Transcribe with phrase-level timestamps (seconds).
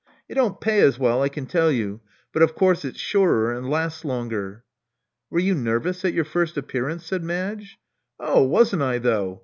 [0.27, 1.99] It don't pay as well, I can tell you;
[2.33, 4.63] but of course it's surer and lasts longer."
[5.29, 7.77] Were you nervous at your first appearance?" said Madge.
[8.19, 9.39] 0h, wawn't I though!